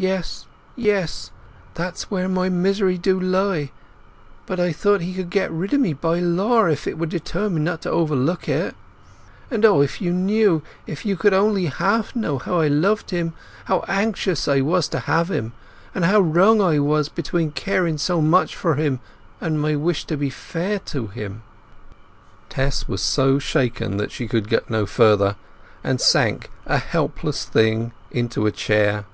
"Yes, 0.00 0.46
yes; 0.76 1.32
that's 1.74 2.08
where 2.08 2.28
my 2.28 2.48
misery 2.48 2.96
do 2.96 3.18
lie! 3.18 3.72
But 4.46 4.60
I 4.60 4.70
thought 4.72 5.00
he 5.00 5.12
could 5.12 5.28
get 5.28 5.50
rid 5.50 5.74
o' 5.74 5.76
me 5.76 5.92
by 5.92 6.20
law 6.20 6.66
if 6.66 6.84
he 6.84 6.94
were 6.94 7.06
determined 7.06 7.64
not 7.64 7.82
to 7.82 7.90
overlook 7.90 8.48
it. 8.48 8.76
And 9.50 9.64
O, 9.64 9.80
if 9.80 10.00
you 10.00 10.12
knew—if 10.12 11.04
you 11.04 11.16
could 11.16 11.34
only 11.34 11.66
half 11.66 12.14
know 12.14 12.38
how 12.38 12.60
I 12.60 12.68
loved 12.68 13.10
him—how 13.10 13.80
anxious 13.88 14.46
I 14.46 14.60
was 14.60 14.86
to 14.90 15.00
have 15.00 15.32
him—and 15.32 16.04
how 16.04 16.20
wrung 16.20 16.60
I 16.60 16.78
was 16.78 17.08
between 17.08 17.50
caring 17.50 17.98
so 17.98 18.20
much 18.20 18.54
for 18.54 18.76
him 18.76 19.00
and 19.40 19.60
my 19.60 19.74
wish 19.74 20.04
to 20.04 20.16
be 20.16 20.30
fair 20.30 20.78
to 20.94 21.08
him!" 21.08 21.42
Tess 22.50 22.86
was 22.86 23.02
so 23.02 23.40
shaken 23.40 23.96
that 23.96 24.12
she 24.12 24.28
could 24.28 24.48
get 24.48 24.70
no 24.70 24.86
further, 24.86 25.34
and 25.82 26.00
sank, 26.00 26.50
a 26.66 26.78
helpless 26.78 27.44
thing, 27.44 27.90
into 28.12 28.46
a 28.46 28.52
chair. 28.52 29.04